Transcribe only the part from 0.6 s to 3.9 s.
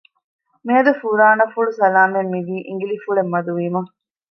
މިއަދު ފުރާނަފުޅު ސަލާމަތް މިވީ އިނގިލިފުޅެއް މަދު ވީމަ